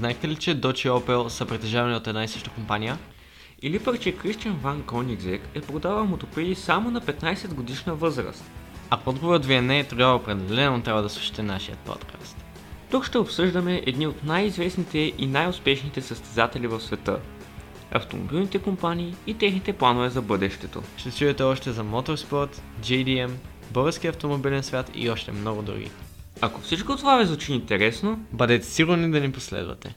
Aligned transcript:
Знаете 0.00 0.28
ли, 0.28 0.36
че 0.36 0.60
Dodge 0.60 0.86
и 0.86 0.90
Opel 0.90 1.28
са 1.28 1.46
притежавани 1.46 1.94
от 1.94 2.06
една 2.06 2.24
и 2.24 2.28
съща 2.28 2.50
компания? 2.50 2.98
Или 3.62 3.78
пък, 3.78 4.00
че 4.00 4.12
Кристиан 4.12 4.56
Ван 4.56 4.82
Коникзек 4.82 5.48
е 5.54 5.60
продавал 5.60 6.06
мотопеди 6.06 6.54
само 6.54 6.90
на 6.90 7.00
15 7.00 7.54
годишна 7.54 7.94
възраст. 7.94 8.44
Ако 8.90 9.10
отговорът 9.10 9.46
ви 9.46 9.54
е 9.54 9.62
не, 9.62 9.84
тогава 9.84 10.16
определено 10.16 10.82
трябва 10.82 11.02
да 11.02 11.08
слушате 11.08 11.42
нашия 11.42 11.76
подкаст. 11.76 12.36
Тук 12.90 13.06
ще 13.06 13.18
обсъждаме 13.18 13.82
едни 13.86 14.06
от 14.06 14.24
най-известните 14.24 14.98
и 15.18 15.26
най-успешните 15.26 16.02
състезатели 16.02 16.66
в 16.66 16.80
света. 16.80 17.20
Автомобилните 17.92 18.58
компании 18.58 19.14
и 19.26 19.34
техните 19.34 19.72
планове 19.72 20.10
за 20.10 20.22
бъдещето. 20.22 20.82
Ще 20.96 21.10
чуете 21.10 21.42
още 21.42 21.72
за 21.72 21.84
моторспорт, 21.84 22.62
JDM, 22.82 23.30
български 23.70 24.06
автомобилен 24.06 24.62
свят 24.62 24.90
и 24.94 25.10
още 25.10 25.32
много 25.32 25.62
други. 25.62 25.90
Ако 26.40 26.60
всичко 26.60 26.96
това 26.96 27.18
ви 27.18 27.26
звучи 27.26 27.52
интересно, 27.52 28.18
Бъдете 28.32 28.66
сигурни 28.66 29.10
да 29.10 29.20
ни 29.20 29.32
последвате. 29.32 29.94